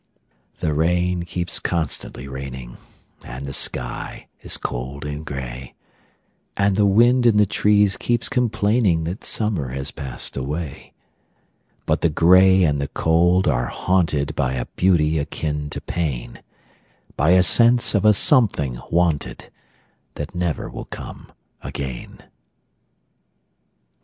[0.61, 2.77] The rain keeps constantly raining,
[3.23, 5.75] And the sky is cold and gray,
[6.57, 12.81] And the wind in the trees keeps complainingThat summer has passed away;—But the gray and
[12.81, 19.51] the cold are hauntedBy a beauty akin to pain,—By a sense of a something wanted,
[20.15, 21.31] That never will come
[21.61, 22.21] again.